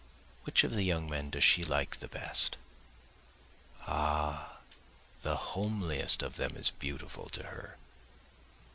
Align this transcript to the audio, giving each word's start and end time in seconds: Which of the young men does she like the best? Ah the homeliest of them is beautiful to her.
Which 0.45 0.63
of 0.63 0.73
the 0.73 0.81
young 0.81 1.07
men 1.07 1.29
does 1.29 1.43
she 1.43 1.63
like 1.63 1.97
the 1.97 2.07
best? 2.07 2.57
Ah 3.85 4.57
the 5.21 5.35
homeliest 5.35 6.23
of 6.23 6.37
them 6.37 6.57
is 6.57 6.71
beautiful 6.71 7.29
to 7.29 7.43
her. 7.43 7.77